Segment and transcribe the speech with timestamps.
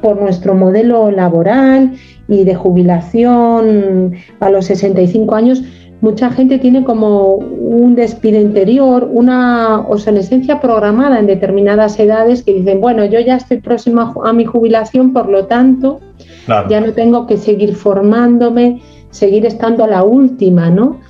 [0.00, 1.92] por nuestro modelo laboral
[2.28, 5.62] y de jubilación a los 65 años,
[6.00, 12.80] mucha gente tiene como un despido interior, una obsolescencia programada en determinadas edades que dicen,
[12.80, 16.00] bueno, yo ya estoy próxima a mi jubilación, por lo tanto,
[16.68, 18.80] ya no tengo que seguir formándome,
[19.10, 21.00] seguir estando a la última, ¿no?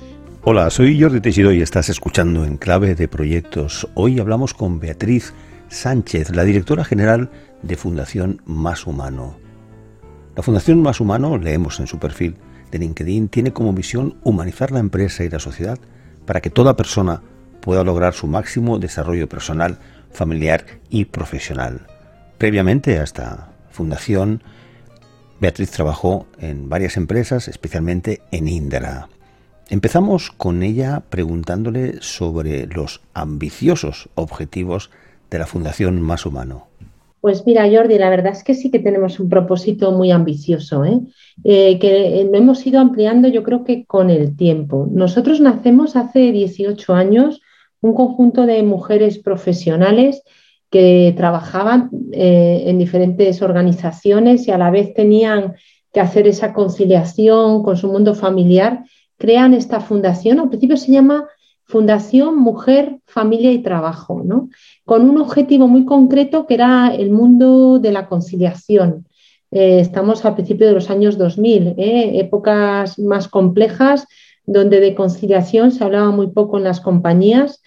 [0.43, 3.87] Hola, soy Jordi Teixidó y estás escuchando en Clave de Proyectos.
[3.93, 5.33] Hoy hablamos con Beatriz
[5.67, 9.37] Sánchez, la directora general de Fundación Más Humano.
[10.35, 12.35] La Fundación Más Humano, leemos en su perfil
[12.71, 15.79] de LinkedIn, tiene como misión humanizar la empresa y la sociedad
[16.25, 17.21] para que toda persona
[17.61, 19.79] pueda lograr su máximo desarrollo personal,
[20.11, 21.87] familiar y profesional.
[22.37, 24.43] Previamente a esta fundación,
[25.39, 29.09] Beatriz trabajó en varias empresas, especialmente en Indra.
[29.69, 34.89] Empezamos con ella preguntándole sobre los ambiciosos objetivos
[35.29, 36.68] de la Fundación Más Humano.
[37.21, 41.01] Pues mira, Jordi, la verdad es que sí que tenemos un propósito muy ambicioso, ¿eh?
[41.43, 44.87] Eh, que lo hemos ido ampliando yo creo que con el tiempo.
[44.91, 47.41] Nosotros nacemos hace 18 años
[47.81, 50.23] un conjunto de mujeres profesionales
[50.69, 55.55] que trabajaban eh, en diferentes organizaciones y a la vez tenían
[55.91, 58.83] que hacer esa conciliación con su mundo familiar
[59.17, 60.39] crean esta fundación.
[60.39, 61.27] Al principio se llama
[61.69, 64.49] Fundación Mujer, Familia y Trabajo, ¿no?
[64.85, 69.05] con un objetivo muy concreto que era el mundo de la conciliación.
[69.51, 72.19] Eh, estamos al principio de los años 2000, ¿eh?
[72.19, 74.07] épocas más complejas
[74.47, 77.61] donde de conciliación se hablaba muy poco en las compañías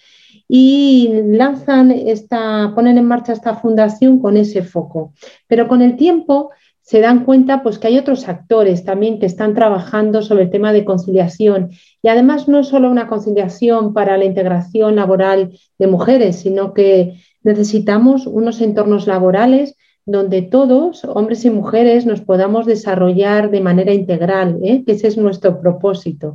[0.48, 5.12] y lanzan esta, ponen en marcha esta fundación con ese foco.
[5.47, 6.50] Pero con el tiempo
[6.83, 10.72] se dan cuenta pues, que hay otros actores también que están trabajando sobre el tema
[10.72, 11.70] de conciliación.
[12.02, 18.27] Y además no solo una conciliación para la integración laboral de mujeres, sino que necesitamos
[18.27, 24.83] unos entornos laborales donde todos, hombres y mujeres, nos podamos desarrollar de manera integral, ¿eh?
[24.84, 26.34] que ese es nuestro propósito.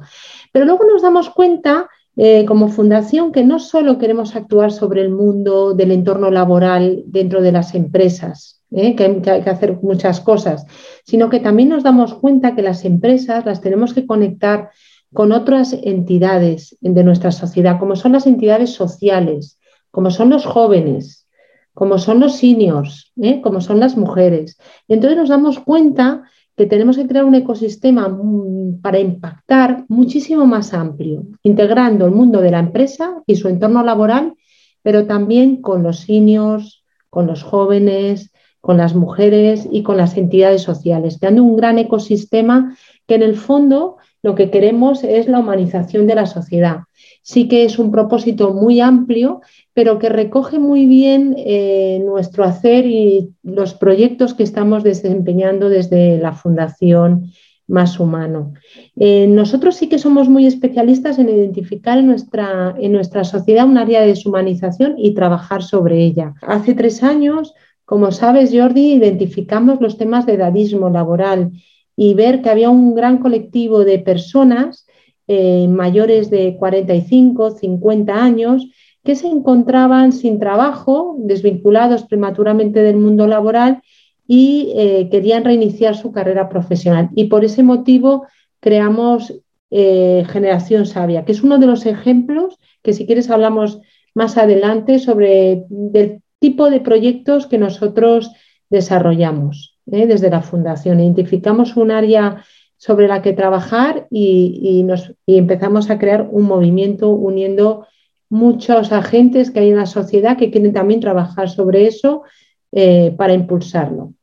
[0.54, 5.10] Pero luego nos damos cuenta eh, como fundación que no solo queremos actuar sobre el
[5.10, 8.96] mundo del entorno laboral dentro de las empresas, ¿eh?
[8.96, 10.66] que, hay, que, hacer muchas cosas,
[11.06, 14.72] sino que también nos damos cuenta que las empresas las tenemos que conectar
[15.14, 19.60] con otras entidades de nuestra sociedad, como son las entidades sociales,
[19.92, 21.28] como son los jóvenes,
[21.74, 23.42] como son los seniors, ¿eh?
[23.42, 24.58] como son las mujeres.
[24.88, 26.24] Y entonces nos damos cuenta
[26.56, 32.42] que tenemos que crear un ecosistema mm, para impactar muchísimo más amplio, integrando el mundo
[32.42, 34.34] de la empresa y su entorno laboral,
[34.82, 38.32] pero también con los seniors, con los jóvenes,
[38.68, 42.76] con las mujeres y con las entidades sociales, creando un gran ecosistema
[43.08, 46.80] que en el fondo lo que queremos es la humanización de la sociedad.
[47.22, 49.40] Sí que es un propósito muy amplio,
[49.74, 56.18] pero que recoge muy bien eh, nuestro hacer y los proyectos que estamos desempeñando desde
[56.18, 57.32] la Fundación
[57.68, 58.52] Más Humano.
[58.98, 63.78] Eh, nosotros sí que somos muy especialistas en identificar en nuestra, en nuestra sociedad un
[63.78, 66.34] área de deshumanización y trabajar sobre ella.
[66.42, 67.54] Hace tres años
[67.88, 71.54] como sabes, Jordi, identificamos los temas de edadismo laboral
[71.96, 74.86] y ver que había un gran colectivo de personas
[75.30, 78.68] eh, mayores de 45, 50 años
[79.06, 83.82] que se encontraban sin trabajo, desvinculados prematuramente del mundo laboral
[84.28, 87.08] y eh, querían reiniciar su carrera profesional.
[87.16, 88.28] Y por ese motivo
[88.60, 89.34] creamos
[89.72, 93.80] eh, Generación Sabia, que es uno de los ejemplos que si quieres hablamos
[94.14, 98.32] más adelante sobre del tipo de proyectos que nosotros
[98.70, 100.08] desarrollamos ¿eh?
[100.08, 101.00] desde la Fundación.
[101.00, 102.44] Identificamos un área
[102.78, 107.88] sobre la que trabajar y, nos, empezamos a crear un movimiento uniendo
[108.30, 112.24] muchos agentes que hay en la sociedad que quieren también trabajar sobre eso
[112.72, 114.14] eh, para impulsarlo.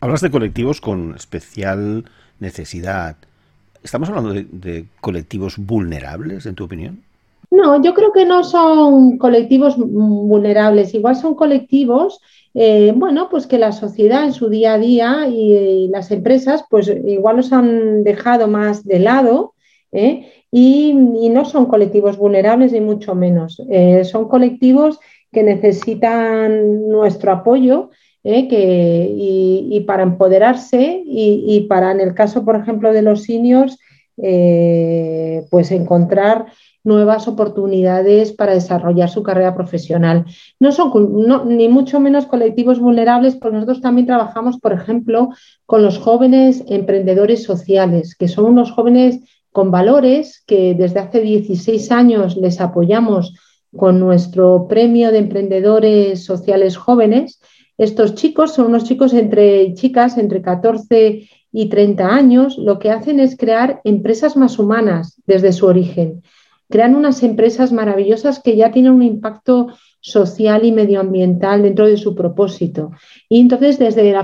[0.00, 2.04] Hablas de colectivos con especial
[2.40, 3.16] necesidad.
[3.82, 7.02] ¿Estamos hablando de colectivos vulnerables, en tu opinión?
[7.52, 12.18] No, yo creo que no son colectivos vulnerables, igual son colectivos,
[12.54, 16.88] eh, bueno, pues que la sociedad en su día a día y, las empresas, pues
[16.88, 19.52] igual los han dejado más de lado
[19.92, 20.32] ¿eh?
[20.50, 23.62] y, no son colectivos vulnerables ni mucho menos.
[23.68, 24.98] Eh, son colectivos
[25.30, 27.90] que necesitan nuestro apoyo
[28.22, 33.78] y, para empoderarse y, y, para, en el caso, por ejemplo, de los seniors,
[34.16, 36.46] pues encontrar
[36.84, 40.24] nuevas oportunidades para desarrollar su carrera profesional.
[40.58, 40.90] No son
[41.46, 45.30] ni mucho menos colectivos vulnerables, porque nosotros también trabajamos, por ejemplo,
[45.66, 49.20] con los jóvenes emprendedores sociales, que son unos jóvenes
[49.52, 53.34] con valores que desde hace 16 años les apoyamos
[53.76, 57.40] con nuestro premio de emprendedores sociales jóvenes
[57.78, 63.18] Estos chicos son unos chicos entre chicas entre 14 y 30 años, lo que hacen
[63.20, 66.22] es crear empresas más humanas desde su origen.
[66.72, 69.68] Crean unas empresas maravillosas que ya tienen un impacto
[70.00, 72.90] social y medioambiental dentro de su propósito.
[73.28, 74.16] Y entonces desde,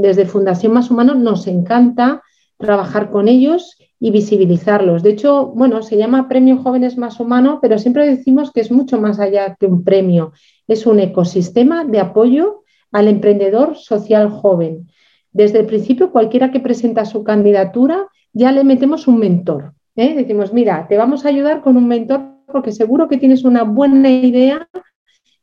[0.00, 2.22] desde Fundación Más Humano nos encanta
[2.56, 5.02] trabajar con ellos y visibilizarlos.
[5.02, 9.00] De hecho, bueno, se llama Premio Jóvenes Más Humano, pero siempre decimos que es mucho
[9.00, 10.32] más allá que un premio.
[10.68, 14.86] Es un ecosistema de apoyo al emprendedor social joven.
[15.32, 19.74] Desde el principio, cualquiera que presenta su candidatura, ya le metemos un mentor.
[19.96, 20.14] ¿Eh?
[20.14, 24.10] Decimos, mira, te vamos a ayudar con un mentor porque seguro que tienes una buena
[24.10, 24.68] idea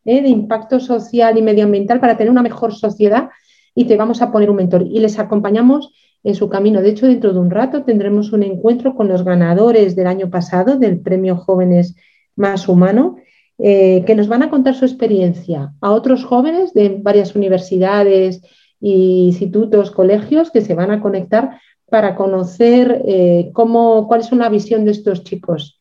[0.06, 0.22] ¿eh?
[0.22, 3.30] de impacto social y medioambiental para tener una mejor sociedad
[3.76, 4.84] y te vamos a poner un mentor.
[4.84, 6.82] Y les acompañamos en su camino.
[6.82, 10.78] De hecho, dentro de un rato tendremos un encuentro con los ganadores del año pasado
[10.78, 11.96] del Premio Jóvenes
[12.36, 13.18] Más Humano,
[13.60, 18.42] eh, que nos van a contar su experiencia a otros jóvenes de varias universidades,
[18.80, 24.92] institutos, colegios que se van a conectar para conocer eh, cuál es una visión de
[24.92, 25.80] estos chicos.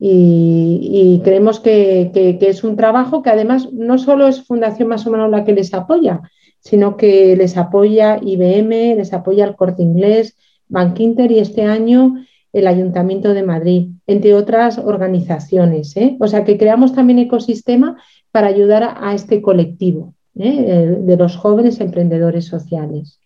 [0.00, 2.10] Y, creemos que,
[2.40, 6.20] es un trabajo que además no solo es Fundación Más Humano la que les apoya,
[6.60, 10.36] sino que les apoya IBM, les apoya el Corte Inglés,
[10.68, 12.14] Bankinter y este año
[12.52, 15.96] el Ayuntamiento de Madrid, entre otras organizaciones.
[15.96, 16.16] ¿eh?
[16.20, 17.96] O sea que creamos también ecosistema
[18.30, 20.96] para ayudar a, este colectivo ¿eh?
[21.00, 23.18] de los jóvenes emprendedores sociales.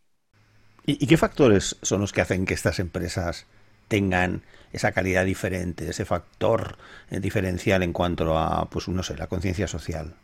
[0.86, 3.46] ¿Y, qué factores son los que hacen que estas empresas
[3.88, 4.42] tengan
[4.72, 6.76] esa calidad diferente, ese factor
[7.10, 10.14] eh, diferencial en cuanto a, pues no sé, la conciencia social?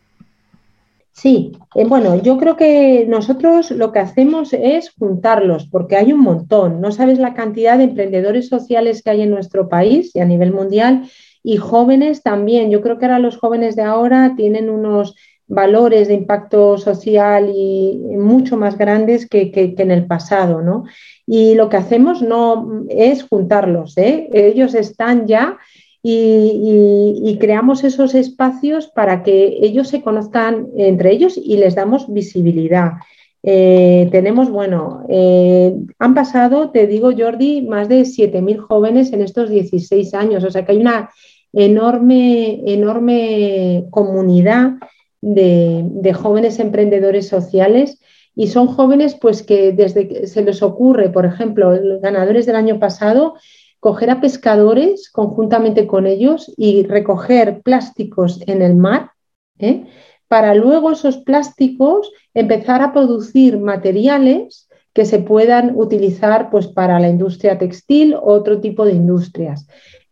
[1.11, 6.21] Sí, eh, bueno, yo creo que nosotros lo que hacemos es juntarlos, porque hay un
[6.21, 6.81] montón.
[6.81, 10.53] No sabes la cantidad de emprendedores sociales que hay en nuestro país y a nivel
[10.53, 11.09] mundial,
[11.43, 12.69] y jóvenes también.
[12.69, 15.15] Yo creo que ahora los jóvenes de ahora tienen unos
[15.49, 20.85] valores de impacto social y mucho más grandes que, en el pasado, ¿no?
[21.25, 24.29] Y lo que hacemos no es juntarlos, ¿eh?
[24.31, 25.57] ellos están ya
[26.01, 32.93] y, creamos esos espacios para que ellos se conozcan entre ellos y les damos visibilidad.
[33.41, 39.49] Eh, tenemos, bueno, eh, han pasado, te digo, Jordi, más de 7.000 jóvenes en estos
[39.49, 41.09] 16 años, o sea que hay una
[41.53, 44.73] enorme, enorme comunidad
[45.21, 47.99] de, jóvenes emprendedores sociales
[48.35, 52.55] y son jóvenes pues que desde que se les ocurre, por ejemplo, los ganadores del
[52.55, 53.35] año pasado,
[53.79, 59.11] coger a pescadores conjuntamente con ellos y recoger plásticos en el mar,
[59.57, 59.85] ¿eh?
[60.27, 67.09] para luego esos plásticos empezar a producir materiales que se puedan utilizar pues, para la
[67.09, 69.67] industria textil o otro tipo de industrias.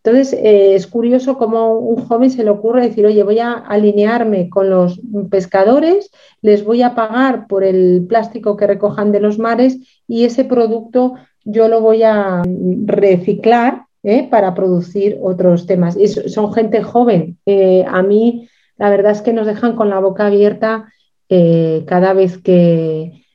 [0.07, 4.49] Entonces, eh, es curioso cómo un joven se le ocurre decir, oye, voy a alinearme
[4.49, 6.11] con los pescadores,
[6.41, 11.15] les voy a pagar por el plástico que recojan de los mares y ese producto
[11.43, 12.41] yo lo voy a
[12.85, 14.29] reciclar ¿eh?
[14.31, 15.97] para producir otros temas.
[15.97, 17.37] Y son gente joven.
[17.45, 20.87] Eh, a mí, la verdad es que nos dejan con la boca abierta
[21.27, 23.25] cada vez que,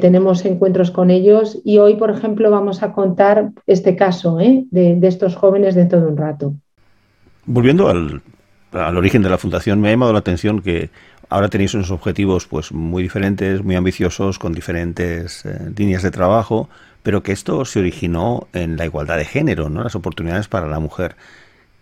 [0.00, 1.58] tenemos encuentros con ellos.
[1.64, 6.06] Y hoy, por ejemplo, vamos a contar este caso de, de, estos jóvenes dentro de
[6.06, 6.54] un rato.
[7.46, 8.22] Volviendo al,
[8.96, 10.90] origen de la fundación, me ha llamado la atención que
[11.28, 15.44] ahora tenéis unos objetivos pues muy diferentes, muy ambiciosos, con diferentes
[15.76, 16.68] líneas de trabajo
[17.02, 19.82] pero que esto se originó en la igualdad de género, ¿no?
[19.82, 21.16] las oportunidades para la mujer.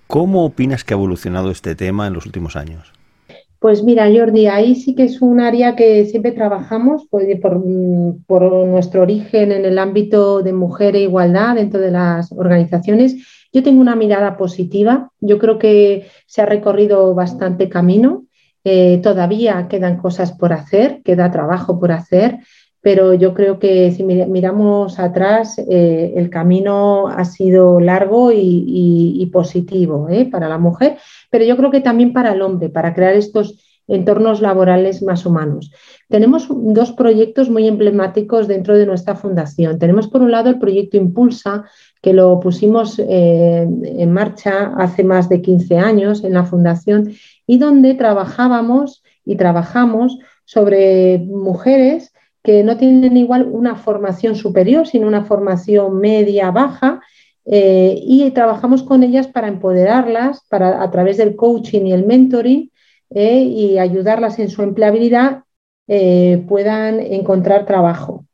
[0.07, 2.93] ¿Cómo opinas que ha evolucionado este tema en los últimos años?
[3.59, 9.03] Pues mira, Jordi, ahí sí que es un área que siempre trabajamos pues, por, nuestro
[9.03, 13.17] origen en el ámbito de mujer e igualdad dentro de las organizaciones.
[13.53, 15.11] Yo tengo una mirada positiva.
[15.21, 18.27] Yo creo que se ha recorrido bastante camino.
[18.63, 22.39] Eh, todavía quedan cosas por hacer, queda trabajo por hacer
[22.81, 30.09] pero yo creo que si miramos atrás, eh, el camino ha sido largo y, positivo
[30.09, 30.25] ¿eh?
[30.25, 30.97] para la mujer,
[31.31, 33.59] pero yo creo que también para el hombre, para crear estos
[33.89, 35.73] entornos laborales más humanos.
[36.09, 39.79] Tenemos dos proyectos muy emblemáticos dentro de nuestra fundación.
[39.79, 41.65] Tenemos por un lado el proyecto Impulsa,
[42.03, 47.13] que lo pusimos eh, en marcha hace más de 15 años en la fundación
[47.47, 55.07] y donde trabajábamos y trabajamos sobre mujeres que no tienen igual una formación superior, sino
[55.07, 57.01] una formación media, baja,
[57.51, 62.71] eh, y trabajamos con ellas para empoderarlas para, a través del coaching y el mentoring
[63.09, 65.45] eh, y ayudarlas en su empleabilidad
[65.87, 68.27] eh, puedan encontrar trabajo.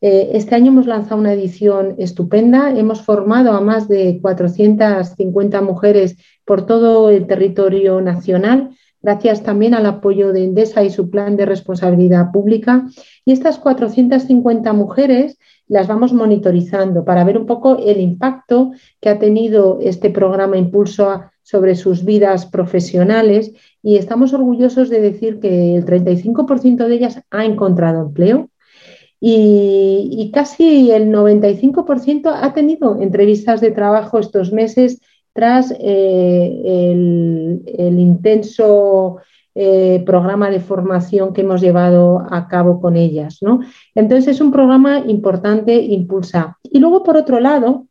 [0.00, 6.64] este año hemos lanzado una edición estupenda, hemos formado a más de 450 mujeres por
[6.64, 8.70] todo el territorio nacional
[9.02, 12.86] gracias también al apoyo de Endesa y su plan de responsabilidad pública.
[13.24, 15.38] Y estas 450 mujeres
[15.68, 21.22] las vamos monitorizando para ver un poco el impacto que ha tenido este programa Impulso
[21.42, 23.52] sobre sus vidas profesionales
[23.82, 28.50] y estamos orgullosos de decir que el 35% de ellas ha encontrado empleo
[29.20, 35.00] y, casi el 95% ha tenido entrevistas de trabajo estos meses
[35.78, 39.18] eh, el, intenso
[39.54, 43.38] eh, programa de formación que hemos llevado a cabo con ellas.
[43.40, 43.60] ¿no?
[43.94, 46.58] Entonces es un programa importante, impulsa.
[46.62, 47.86] Y luego, por otro lado,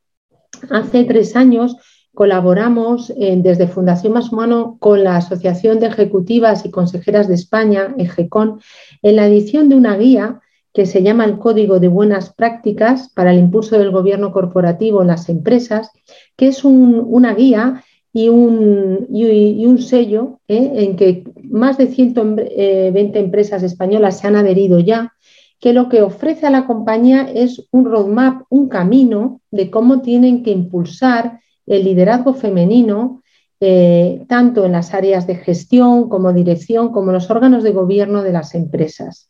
[0.69, 1.75] hace tres años
[2.13, 7.95] colaboramos eh, desde Fundación Más Humano con la Asociación de Ejecutivas y Consejeras de España,
[7.97, 8.59] EGECON,
[9.01, 10.41] en la edición de una guía
[10.73, 15.07] que se llama el Código de Buenas Prácticas para el Impulso del Gobierno Corporativo en
[15.07, 15.91] las Empresas,
[16.37, 17.83] que es una guía
[18.13, 20.71] y un, sello ¿eh?
[20.75, 25.13] en que más de 120 eh, empresas españolas se han adherido ya,
[25.59, 30.43] que lo que ofrece a la compañía es un roadmap, un camino de cómo tienen
[30.43, 33.21] que impulsar el liderazgo femenino,
[33.59, 38.31] eh, tanto en las áreas de gestión como dirección, como los órganos de gobierno de
[38.31, 39.29] las empresas.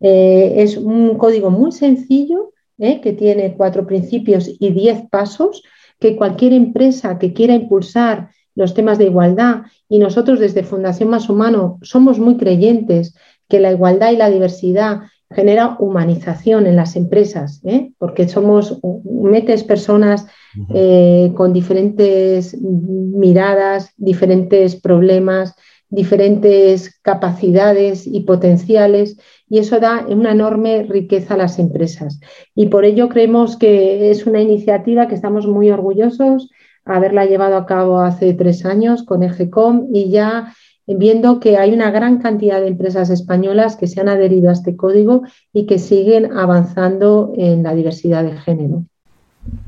[0.00, 5.62] Es un código muy sencillo que tiene cuatro principios y diez pasos
[6.00, 11.28] que cualquier empresa que quiera impulsar los temas de igualdad, y nosotros desde Fundación Más
[11.28, 13.14] Humano somos muy creyentes
[13.48, 17.92] que la igualdad y la diversidad genera humanización en las empresas, ¿eh?
[17.98, 20.26] porque somos, metes personas
[20.74, 25.54] eh, con diferentes miradas, diferentes problemas,
[25.92, 29.18] diferentes capacidades y potenciales
[29.48, 32.18] y eso da una enorme riqueza a las empresas.
[32.54, 36.50] Y por ello creemos que es una iniciativa que estamos muy orgullosos
[36.84, 40.54] haberla llevado a cabo hace tres años con EGECOM y ya
[40.86, 44.76] viendo que hay una gran cantidad de empresas españolas que se han adherido a este
[44.76, 45.22] código
[45.52, 48.84] y que siguen avanzando en la diversidad de género.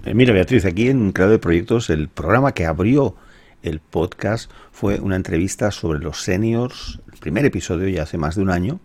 [0.04, 3.14] Eh, mira, Beatriz, aquí en Creado de Proyectos, el programa que abrió
[3.64, 8.42] el podcast fue una entrevista sobre los seniors, el primer episodio ya hace más de
[8.42, 8.78] un año,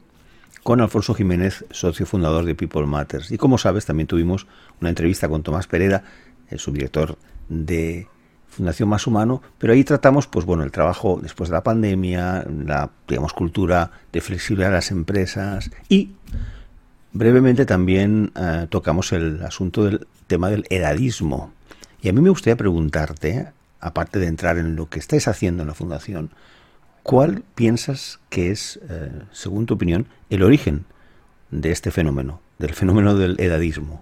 [0.63, 3.31] con Alfonso Jiménez, socio fundador de People Matters.
[3.31, 4.47] Y como sabes, también tuvimos
[4.79, 6.03] una entrevista con Tomás Pereda,
[6.49, 7.17] el subdirector
[7.49, 8.07] de
[8.47, 12.89] Fundación Más Humano, pero ahí tratamos, pues bueno, el trabajo después de la pandemia, la,
[13.07, 16.11] digamos, cultura de flexibilidad de las empresas y
[17.11, 21.51] brevemente también eh, tocamos el asunto del tema del edadismo.
[22.01, 25.67] Y a mí me gustaría preguntarte, aparte de entrar en lo que estáis haciendo en
[25.67, 26.31] la Fundación,
[27.03, 30.85] ¿cuál piensas que es, eh, según tu opinión, el origen
[31.51, 34.01] de este fenómeno, del fenómeno del edadismo?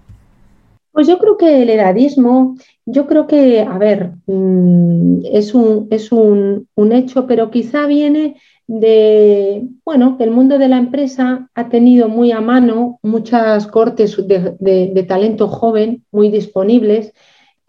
[0.92, 6.10] Pues yo creo que el edadismo, yo creo que, a ver, mm, es, un, es
[6.10, 12.08] un, hecho, pero quizá viene de, bueno, que el mundo de la empresa ha tenido
[12.08, 17.12] muy a mano muchas cortes de talento joven muy disponibles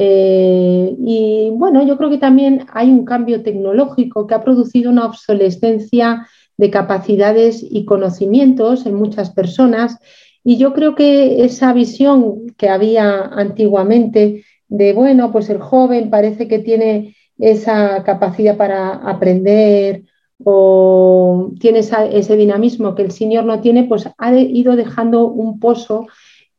[0.01, 5.05] eh, y bueno, yo creo que también hay un cambio tecnológico que ha producido una
[5.05, 6.25] obsolescencia
[6.55, 9.99] de capacidades y conocimientos en muchas personas.
[10.41, 16.47] Y yo creo que esa visión que había antiguamente de, bueno, pues el joven parece
[16.47, 20.03] que tiene esa capacidad para aprender
[20.41, 26.07] o tiene ese dinamismo que el señor no tiene, pues ha ido dejando un pozo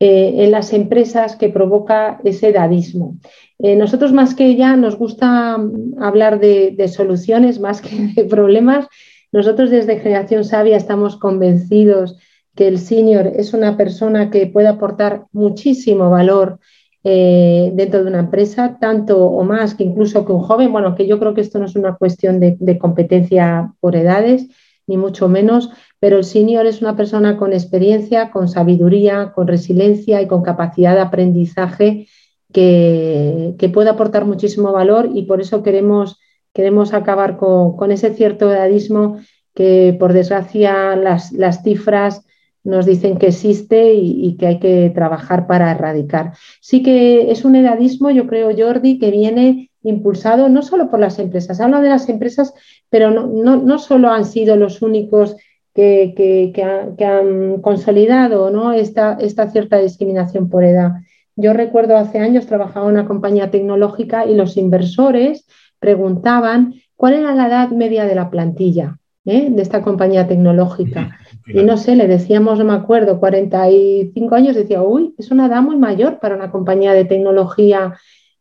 [0.02, 3.19] eh, en las empresas que provoca ese dadismo.
[3.59, 8.87] Eh, nosotros más que ya nos gusta mm, hablar de, soluciones más que de problemas.
[9.30, 12.16] Nosotros desde Generación Sabia estamos convencidos
[12.54, 16.61] que el senior es una persona que puede aportar muchísimo valor
[17.04, 20.73] eh, dentro de una empresa, tanto o más que incluso que un joven.
[20.73, 24.49] Bueno, que yo creo que esto no es una cuestión de competencia por edades,
[24.87, 30.21] ni mucho menos, pero el senior es una persona con experiencia, con sabiduría, con resiliencia
[30.23, 32.09] y con capacidad de aprendizaje
[32.52, 36.19] que, puede aportar muchísimo valor y por eso queremos,
[36.52, 39.21] queremos acabar con, ese cierto edadismo
[39.54, 42.25] que por desgracia las, cifras
[42.64, 46.33] nos dicen que existe y, y, que hay que trabajar para erradicar.
[46.61, 51.19] Sí que es un edadismo, yo creo, Jordi, que viene impulsado no solo por las
[51.19, 52.52] empresas, hablo de las empresas,
[52.90, 55.37] pero no, no, no solo han sido los únicos
[55.75, 56.53] que,
[56.99, 58.73] han consolidado ¿no?
[58.73, 60.93] esta, esta cierta discriminación por edad.
[61.37, 65.47] Yo recuerdo hace años trabajaba en una compañía tecnológica y los inversores
[65.79, 69.49] preguntaban cuál era la edad media de la plantilla ¿eh?
[69.50, 71.19] de esta compañía tecnológica.
[71.47, 75.62] Y no sé, le decíamos, no me acuerdo, 45 años, decía, uy, es una edad
[75.62, 77.95] muy mayor para una compañía de tecnología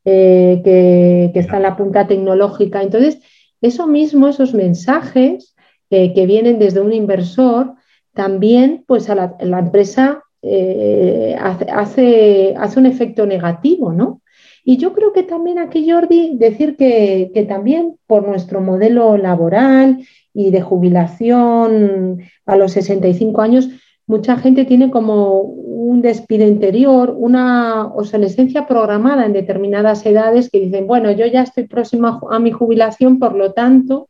[0.05, 2.81] eh, que, que está en la punta tecnológica.
[2.81, 3.21] Entonces,
[3.61, 5.55] eso mismo, esos mensajes,
[5.89, 7.73] que vienen desde un inversor,
[8.13, 14.21] también pues a la, empresa eh, hace, hace, un efecto negativo, ¿no?
[14.63, 20.05] Y yo creo que también aquí, Jordi, decir que, que también por nuestro modelo laboral
[20.33, 23.69] y de jubilación a los 65 años,
[24.05, 30.87] mucha gente tiene como un despido interior, una obsolescencia programada en determinadas edades que dicen,
[30.87, 34.09] bueno, yo ya estoy próxima a mi jubilación, por lo tanto,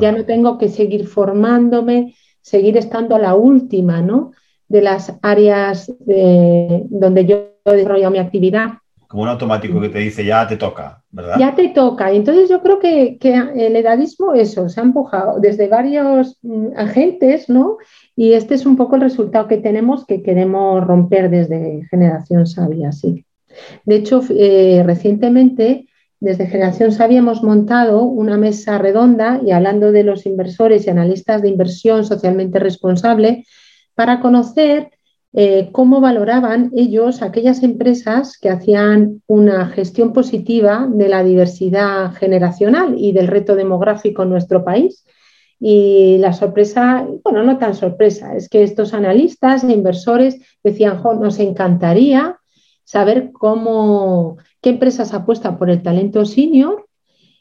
[0.00, 4.32] ya no tengo que seguir formándome, seguir estando a la última, ¿no?
[4.68, 8.74] De las áreas donde yo desarrollo mi actividad
[9.14, 11.36] como un automático que te dice ya te toca, ¿verdad?
[11.38, 12.10] Ya te toca.
[12.10, 17.76] Entonces yo creo que, el edadismo, eso, se ha empujado desde varios mm, agentes, ¿no?
[18.16, 22.90] Y este es un poco el resultado que tenemos que queremos romper desde Generación Sabia,
[22.90, 23.24] sí.
[23.84, 25.86] De hecho, eh, recientemente,
[26.20, 31.42] desde Generación Sabia hemos montado una mesa redonda y hablando de los inversores y analistas
[31.42, 33.44] de inversión socialmente responsable
[33.94, 34.90] para conocer
[35.36, 42.94] eh, cómo valoraban ellos aquellas empresas que hacían una gestión positiva de la diversidad generacional
[42.96, 45.04] y del reto demográfico en nuestro país.
[45.58, 51.40] Y la sorpresa, bueno, no tan sorpresa, es que estos analistas e inversores decían, nos
[51.40, 52.38] encantaría
[52.84, 56.86] saber cómo, qué empresas apuestan por el talento senior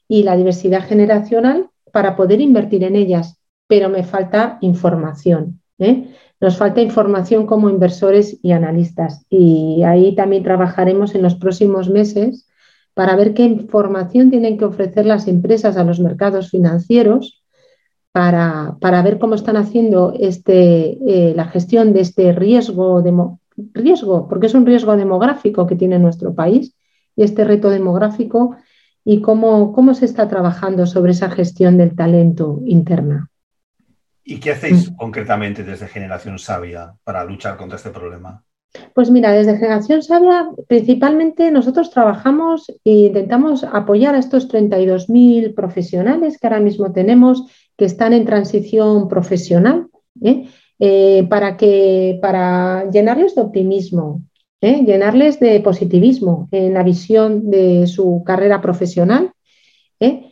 [0.08, 5.62] y la diversidad generacional para poder invertir en ellas, pero me falta información.
[5.80, 6.10] ¿eh?
[6.40, 12.48] Nos falta información como inversores y analistas y ahí también trabajaremos en los próximos meses
[12.94, 17.44] para ver qué información tienen que ofrecer las empresas a los mercados financieros
[18.12, 23.02] para, ver cómo están haciendo este, eh, la gestión de este riesgo,
[23.74, 26.76] riesgo, porque es un riesgo demográfico que tiene nuestro país
[27.16, 28.56] y este reto demográfico
[29.06, 33.30] y cómo, cómo se está trabajando sobre esa gestión del talento interna.
[34.24, 34.96] ¿Y qué hacéis mm.
[34.96, 38.44] concretamente desde Generación Sabia para luchar contra este problema?
[38.96, 46.40] Pues mira, desde Generación Sabia principalmente nosotros trabajamos e intentamos apoyar a estos 32.000 profesionales
[46.40, 47.44] que ahora mismo tenemos
[47.78, 49.90] que están en transición profesional
[50.22, 50.48] ¿eh?
[50.86, 54.22] Eh, para, que, para llenarles de optimismo,
[54.60, 54.84] ¿eh?
[54.86, 59.32] llenarles de positivismo en la visión de su carrera profesional.
[60.02, 60.30] Eh,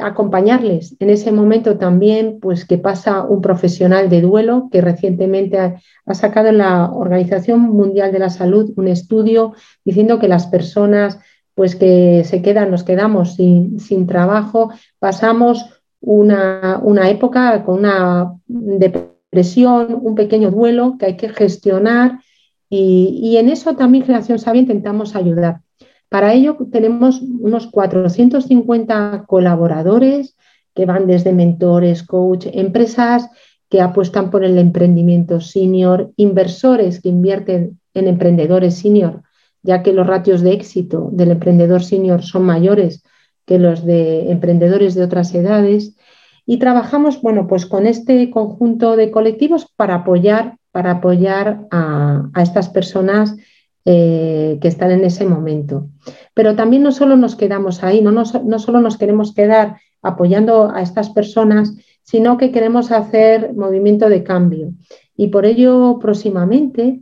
[0.00, 6.14] acompañarles en ese momento también, pues que pasa un profesional de duelo que recientemente ha,
[6.14, 9.52] sacado en la Organización Mundial de la Salud un estudio
[9.84, 11.18] diciendo que las personas
[11.54, 15.66] pues que se quedan, nos quedamos sin, trabajo, pasamos
[16.00, 22.20] una, época con una depresión, un pequeño duelo que hay que gestionar
[22.68, 25.60] y, y en eso también Generación Sabia intentamos ayudar.
[26.08, 30.36] Para ello tenemos unos 450 colaboradores
[30.74, 33.28] que van desde mentores, coach, empresas
[33.70, 39.22] que apuestan por el emprendimiento senior, inversores que invierten en emprendedores senior,
[39.62, 43.02] ya que los ratios de éxito del emprendedor senior son mayores
[43.46, 45.96] que los de emprendedores de otras edades.
[46.46, 52.68] Y trabajamos, bueno, pues con este conjunto de colectivos para apoyar, para apoyar a, estas
[52.68, 53.36] personas
[53.84, 55.88] eh, que están en ese momento.
[56.34, 60.82] Pero también no solo nos quedamos ahí, no, no solo nos queremos quedar apoyando a
[60.82, 64.72] estas personas, sino que queremos hacer movimiento de cambio.
[65.16, 67.00] Y por ello, próximamente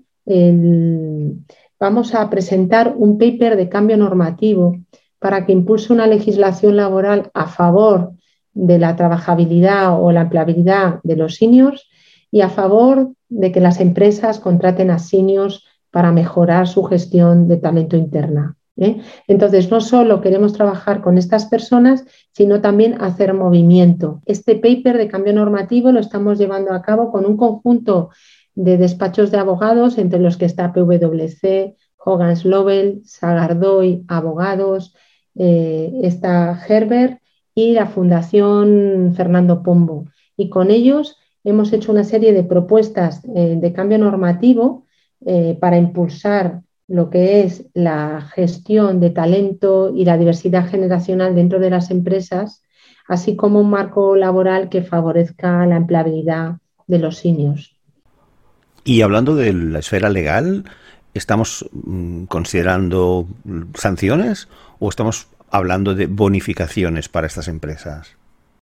[1.80, 4.76] vamos a presentar un paper de cambio normativo
[5.18, 8.12] para que impulse una legislación laboral a favor
[8.52, 11.88] de la trabajabilidad o la empleabilidad de los seniors
[12.30, 17.56] y a favor de que las empresas contraten a seniors para mejorar su gestión de
[17.56, 18.56] talento interna.
[18.76, 19.00] ¿eh?
[19.26, 24.22] Entonces, no solo queremos trabajar con estas personas, sino también hacer movimiento.
[24.26, 28.10] Este paper de cambio normativo lo estamos llevando a cabo con un conjunto
[28.54, 34.94] de despachos de abogados, entre los que está PwC, Hogan Lobel, Sagardoy, abogados,
[35.36, 37.19] eh, está Herbert
[37.54, 40.06] y la Fundación Fernando Pombo.
[40.36, 44.86] Y con ellos hemos hecho una serie de propuestas eh, de cambio normativo
[45.24, 51.60] eh, para impulsar lo que es la gestión de talento y la diversidad generacional dentro
[51.60, 52.62] de las empresas,
[53.06, 56.56] así como un marco laboral que favorezca la empleabilidad
[56.88, 57.76] de los seniors.
[58.82, 60.64] Y hablando de la esfera legal,
[61.14, 63.28] ¿estamos mm, considerando
[63.74, 64.48] sanciones
[64.80, 68.16] o estamos hablando de bonificaciones para estas empresas?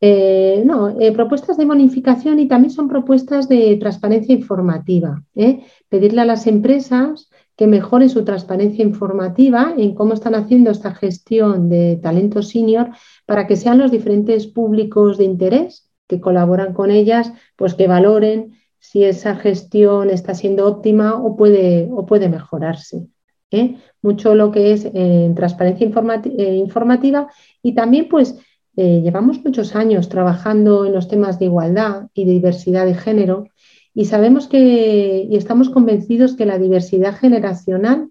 [0.03, 5.23] Eh, no, eh, propuestas de bonificación y también son propuestas de transparencia informativa.
[5.35, 5.61] ¿eh?
[5.89, 11.69] Pedirle a las empresas que mejoren su transparencia informativa en cómo están haciendo esta gestión
[11.69, 12.91] de talento senior
[13.27, 18.59] para que sean los diferentes públicos de interés que colaboran con ellas, pues que valoren
[18.79, 23.07] si esa gestión está siendo óptima o puede, o puede mejorarse.
[23.51, 23.77] ¿Eh?
[24.03, 27.29] Mucho lo que es en transparencia eh, informativa
[27.63, 28.39] y también pues
[28.77, 33.47] eh, llevamos muchos años trabajando en los temas de igualdad y de diversidad de género
[33.95, 38.11] y sabemos que y estamos convencidos que la diversidad generacional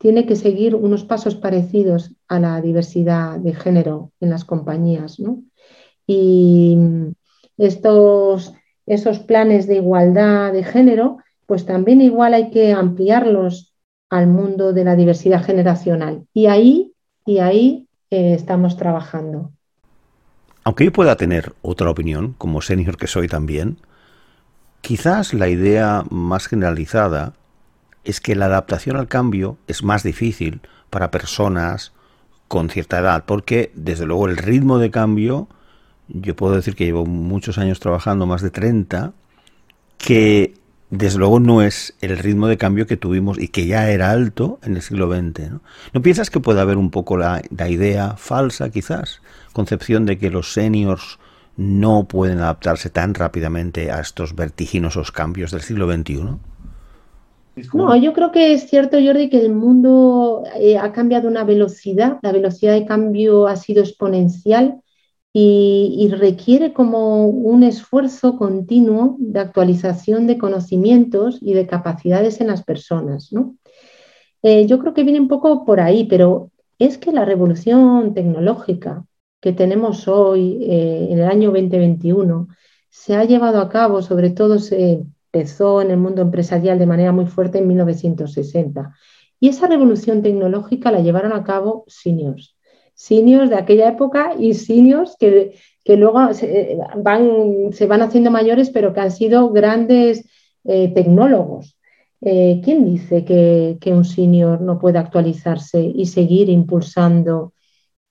[0.00, 5.18] tiene que seguir unos pasos parecidos a la diversidad de género en las compañías.
[6.06, 6.78] Y
[7.58, 8.54] estos,
[8.86, 13.74] esos planes de igualdad de género, pues también igual hay que ampliarlos
[14.10, 16.26] al mundo de la diversidad generacional.
[16.34, 16.92] Y ahí,
[17.24, 19.52] y ahí eh, estamos trabajando.
[20.64, 23.78] Aunque yo pueda tener otra opinión, como senior que soy también,
[24.80, 27.34] quizás la idea más generalizada
[28.04, 31.92] es que la adaptación al cambio es más difícil para personas
[32.48, 35.48] con cierta edad, porque desde luego el ritmo de cambio,
[36.08, 39.12] yo puedo decir que llevo muchos años trabajando, más de 30,
[39.98, 40.54] que
[40.90, 44.58] desde luego no es el ritmo de cambio que tuvimos y que ya era alto
[44.62, 45.52] en el siglo XX.
[45.92, 49.22] ¿No, piensas que puede haber un poco la, la idea falsa, quizás,
[49.52, 51.18] concepción de que los seniors
[51.56, 56.38] no pueden adaptarse tan rápidamente a estos vertiginosos cambios del siglo XXI?
[57.74, 62.18] No, yo creo que es cierto, Jordi, que el mundo eh, ha cambiado una velocidad,
[62.22, 64.80] la velocidad de cambio ha sido exponencial
[65.32, 72.64] y, requiere como un esfuerzo continuo de actualización de conocimientos y de capacidades en las
[72.64, 73.30] personas.
[74.42, 79.04] Eh, yo creo que viene un poco por ahí, pero es que la revolución tecnológica
[79.40, 82.48] que tenemos hoy, eh, en el año 2021,
[82.90, 87.12] se ha llevado a cabo, sobre todo se empezó en el mundo empresarial de manera
[87.12, 88.94] muy fuerte en 1960.
[89.38, 92.56] Y esa revolución tecnológica la llevaron a cabo seniors
[93.00, 95.54] seniors de aquella época y seniors que,
[95.86, 100.28] luego se van, se van haciendo mayores, pero que han sido grandes
[100.64, 101.78] eh, tecnólogos.
[102.20, 107.54] Eh, ¿Quién dice que, un senior no puede actualizarse y seguir impulsando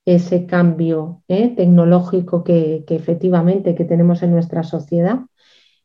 [0.06, 5.20] ese cambio eh, tecnológico que, que, efectivamente que tenemos en nuestra sociedad?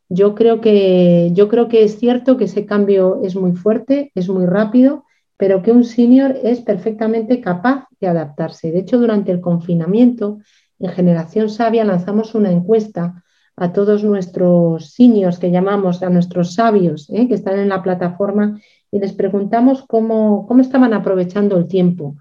[0.08, 4.30] Yo creo, que, yo creo que es cierto que ese cambio es muy fuerte, es
[4.30, 5.04] muy rápido
[5.44, 8.72] pero que un senior es perfectamente capaz de adaptarse.
[8.72, 10.38] De hecho, durante el confinamiento,
[10.78, 13.22] en Generación Sabia lanzamos una encuesta
[13.54, 17.28] a todos nuestros seniors que llamamos, a nuestros sabios ¿eh?
[17.28, 18.58] que están en la plataforma
[18.90, 22.16] y les preguntamos cómo, cómo estaban aprovechando el tiempo.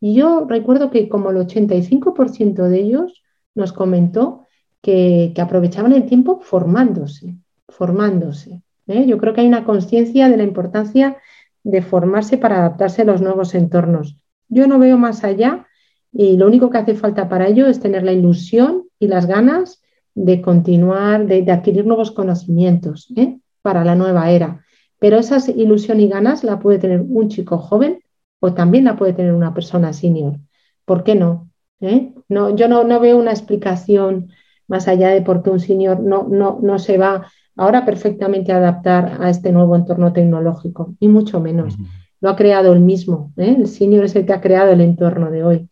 [0.00, 3.22] Y yo recuerdo que como el 85% de ellos
[3.54, 4.46] nos comentó
[4.82, 7.36] que, aprovechaban el tiempo formándose,
[7.68, 8.62] formándose.
[8.88, 9.06] ¿eh?
[9.06, 11.18] Yo creo que hay una conciencia de la importancia
[11.64, 14.16] de formarse para adaptarse a los nuevos entornos.
[14.48, 15.66] Yo no veo más allá
[16.12, 19.82] y lo único que hace falta para ello es tener la ilusión y las ganas
[20.14, 23.38] de continuar, de, adquirir nuevos conocimientos ¿eh?
[23.62, 24.64] para la nueva era.
[25.00, 28.00] Pero esa ilusión y ganas la puede tener un chico joven
[28.38, 30.38] o también la puede tener una persona senior.
[30.84, 31.50] ¿Por qué no?
[31.80, 32.12] ¿Eh?
[32.28, 34.30] no yo no, no, veo una explicación
[34.68, 39.18] más allá de por qué un senior no, no, no se va ahora perfectamente adaptar
[39.20, 41.76] a este nuevo entorno tecnológico, y mucho menos.
[42.20, 43.56] Lo ha creado él mismo, ¿eh?
[43.58, 45.68] el senior es el que ha creado el entorno de hoy,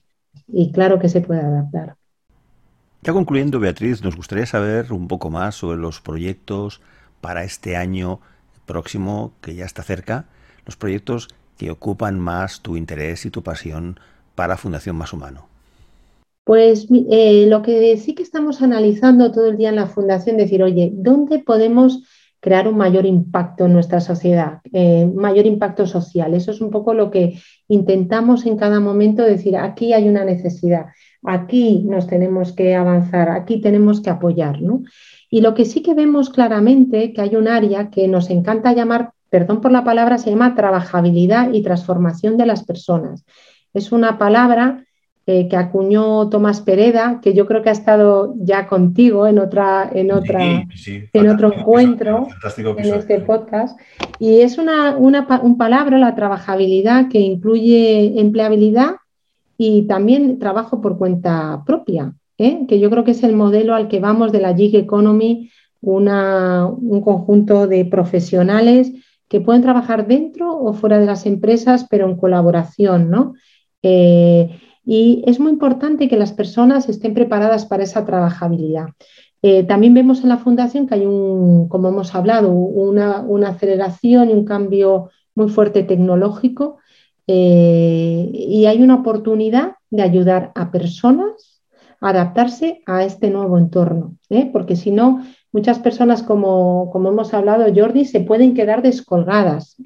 [0.47, 1.97] y claro que se puede adaptar.
[3.03, 6.81] Ya concluyendo, Beatriz, nos gustaría saber un poco más sobre los proyectos
[7.21, 8.21] para este año
[8.65, 10.27] próximo que ya está cerca,
[10.67, 13.99] los proyectos que ocupan más tu interés y tu pasión
[14.35, 15.52] para Fundación Más Humano.
[16.45, 20.63] Pues eh, lo que sí que estamos analizando todo el día en la Fundación, decir,
[20.63, 22.03] oye, ¿dónde podemos
[22.41, 26.35] crear un mayor impacto en nuestra sociedad, eh, mayor impacto social?
[26.35, 30.87] Eso es un poco lo que intentamos en cada momento decir, aquí hay una necesidad,
[31.23, 34.83] aquí nos tenemos que avanzar, aquí tenemos que apoyar, ¿no?
[35.31, 39.13] Y lo que sí que vemos claramente que hay un área que nos encanta llamar,
[39.31, 43.25] perdón por la palabra, se llama trabajabilidad y transformación de las personas.
[43.73, 44.85] Es una palabra
[45.25, 49.89] eh, que acuñó Tomás Pereda, que yo creo que ha estado ya contigo en otra,
[49.93, 50.67] en otra,
[51.13, 52.27] en otro encuentro
[52.77, 53.79] en este podcast.
[54.19, 58.97] Y es una, un palabra, la trabajabilidad, que incluye empleabilidad
[59.57, 62.67] y también trabajo por cuenta propia, ¿eh?
[62.67, 66.67] que yo creo que es el modelo al que vamos de la gig economy, una,
[66.67, 68.93] un conjunto de profesionales
[69.29, 73.35] que pueden trabajar dentro o fuera de las empresas, pero en colaboración, ¿no?
[73.85, 78.89] Eh, y es muy importante que las personas estén preparadas para esa trabajabilidad.
[79.43, 84.33] Eh, también vemos en la Fundación que hay un, como hemos hablado, una, aceleración y
[84.33, 86.79] un cambio muy fuerte tecnológico
[87.27, 91.61] eh, y hay una oportunidad de ayudar a personas
[92.01, 94.51] adaptarse a este nuevo entorno, ¿eh?
[94.53, 99.77] porque si no, muchas personas, como, como, hemos hablado, Jordi, se pueden quedar descolgadas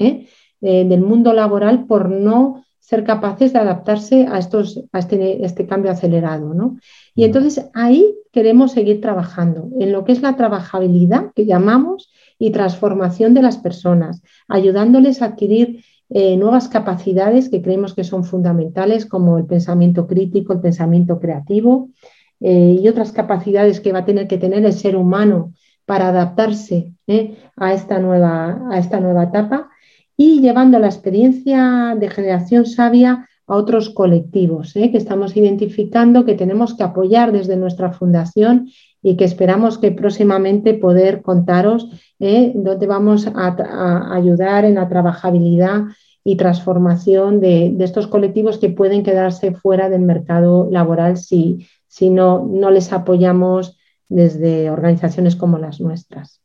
[0.63, 5.91] del mundo laboral por no ser capaces de adaptarse a, estos, a este, este, cambio
[5.91, 6.55] acelerado.
[6.55, 6.79] ¿no?
[7.17, 12.53] Y entonces ahí queremos seguir trabajando en lo que es la trabajabilidad que llamamos y
[12.53, 19.05] transformación de las personas, ayudándoles a adquirir eh, nuevas capacidades que creemos que son fundamentales,
[19.05, 21.91] como el pensamiento crítico, el pensamiento creativo
[22.39, 25.55] eh, y otras capacidades que va a tener que tener el ser humano
[25.87, 29.71] para adaptarse eh, a, esta nueva, a esta nueva etapa
[30.17, 36.75] y llevando la experiencia de generación sabia a otros colectivos que estamos identificando, que tenemos
[36.75, 38.69] que apoyar desde nuestra fundación
[39.03, 42.53] y que esperamos que próximamente poder contaros ¿eh?
[42.55, 45.85] donde vamos a, ayudar en la trabajabilidad
[46.25, 52.45] y transformación de, estos colectivos que pueden quedarse fuera del mercado laboral si, si no,
[52.51, 56.41] no les apoyamos desde organizaciones como las nuestras.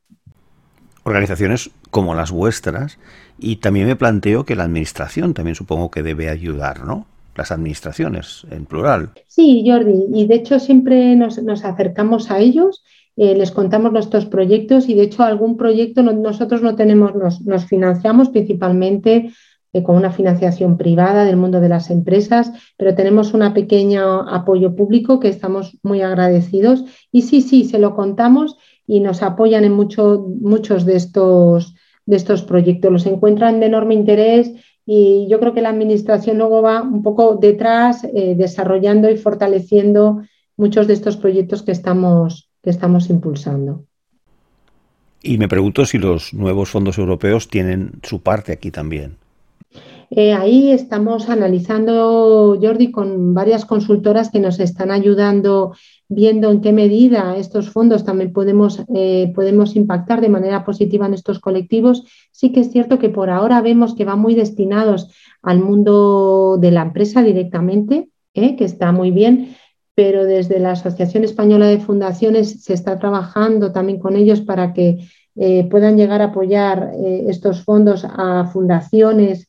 [1.04, 3.00] Organizaciones como las vuestras
[3.42, 7.08] y también me planteo que la administración también supongo que debe ayudar, ¿no?
[7.36, 9.12] las administraciones, en plural.
[9.28, 12.84] Sí, Jordi, y de hecho siempre nos, acercamos a ellos,
[13.16, 18.30] eh, les contamos nuestros proyectos y de hecho algún proyecto nosotros no tenemos, nos, financiamos
[18.30, 19.32] principalmente
[19.74, 24.76] eh, con una financiación privada del mundo de las empresas, pero tenemos un pequeño apoyo
[24.76, 29.72] público que estamos muy agradecidos y sí, sí, se lo contamos y nos apoyan en
[29.72, 31.76] mucho, muchos de estos,
[32.06, 34.52] de estos proyectos, los encuentran de enorme interés
[34.86, 40.24] y yo creo que la Administración luego va un poco detrás, eh, desarrollando y fortaleciendo
[40.58, 43.86] muchos de estos proyectos que estamos, que estamos impulsando.
[45.24, 49.18] Y me pregunto si los nuevos fondos europeos tienen su parte aquí también.
[50.14, 55.74] Eh, ahí estamos analizando, Jordi, con varias consultoras que nos están ayudando,
[56.12, 61.14] viendo en qué medida estos fondos también podemos, eh, podemos impactar de manera positiva en
[61.14, 62.04] estos colectivos.
[62.32, 65.10] Sí que es cierto que por ahora vemos que van muy destinados
[65.42, 69.56] al mundo de la empresa directamente, eh, que está muy bien,
[69.96, 75.08] pero desde la Asociación Española de Fundaciones se está trabajando también con ellos para que
[75.70, 79.48] puedan llegar a apoyar estos fondos a fundaciones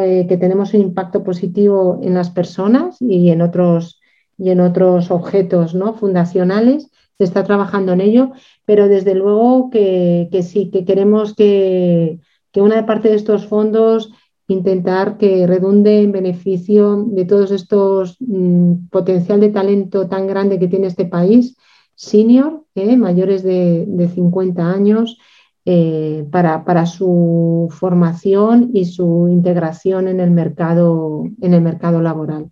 [0.00, 4.00] eh, que tenemos un impacto positivo en las personas y en otros,
[4.38, 5.94] y en otros objetos ¿no?
[5.94, 6.90] fundacionales.
[7.18, 8.32] Se está trabajando en ello,
[8.64, 12.18] pero desde luego que, sí, que queremos que,
[12.56, 14.12] una parte de estos fondos
[14.46, 20.68] intentar que redunde en beneficio de todos estos mm, potencial de talento tan grande que
[20.68, 21.56] tiene este país,
[21.94, 22.96] senior, ¿eh?
[22.96, 25.18] mayores de, de 50 años,
[25.66, 32.50] eh, para, su formación y su integración en el mercado, en el mercado laboral.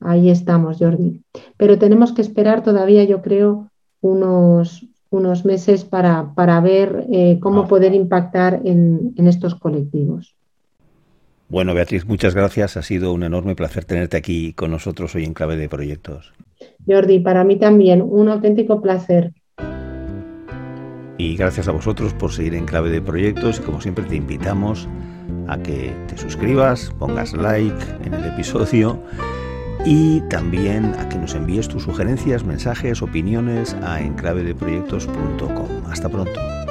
[0.00, 1.22] Ahí estamos, Jordi.
[1.56, 7.68] Pero tenemos que esperar todavía, yo creo, unos, unos meses para, para ver eh, cómo
[7.68, 10.34] poder impactar en, en estos colectivos.
[11.48, 12.76] Bueno, Beatriz, muchas gracias.
[12.76, 16.32] Ha sido un enorme placer tenerte aquí con nosotros hoy en Clave de Proyectos.
[16.86, 19.32] Jordi, para mí también un auténtico placer.
[21.18, 24.88] Y gracias a vosotros por seguir en clave de proyectos como siempre te invitamos
[25.48, 28.98] a que te suscribas, pongas like en el episodio
[29.84, 35.90] y también a que nos envíes tus sugerencias, mensajes, opiniones a enclavedeproyectos.com.
[35.90, 36.69] Hasta pronto.